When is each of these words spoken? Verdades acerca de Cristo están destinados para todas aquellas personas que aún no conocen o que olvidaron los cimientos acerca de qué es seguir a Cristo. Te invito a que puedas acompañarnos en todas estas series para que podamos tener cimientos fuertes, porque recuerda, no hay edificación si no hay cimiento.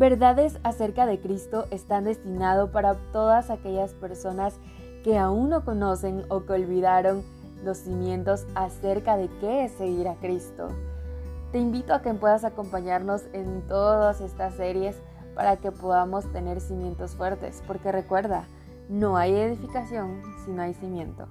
Verdades 0.00 0.58
acerca 0.62 1.04
de 1.04 1.20
Cristo 1.20 1.66
están 1.70 2.04
destinados 2.04 2.70
para 2.70 2.94
todas 3.12 3.50
aquellas 3.50 3.92
personas 3.92 4.54
que 5.04 5.18
aún 5.18 5.50
no 5.50 5.62
conocen 5.62 6.24
o 6.30 6.46
que 6.46 6.54
olvidaron 6.54 7.22
los 7.62 7.76
cimientos 7.76 8.46
acerca 8.54 9.18
de 9.18 9.28
qué 9.40 9.66
es 9.66 9.72
seguir 9.72 10.08
a 10.08 10.14
Cristo. 10.14 10.68
Te 11.52 11.58
invito 11.58 11.92
a 11.92 12.00
que 12.00 12.14
puedas 12.14 12.44
acompañarnos 12.44 13.24
en 13.34 13.60
todas 13.68 14.22
estas 14.22 14.54
series 14.54 14.96
para 15.34 15.58
que 15.58 15.70
podamos 15.70 16.24
tener 16.32 16.62
cimientos 16.62 17.14
fuertes, 17.14 17.62
porque 17.66 17.92
recuerda, 17.92 18.44
no 18.88 19.18
hay 19.18 19.34
edificación 19.34 20.22
si 20.46 20.50
no 20.50 20.62
hay 20.62 20.72
cimiento. 20.72 21.28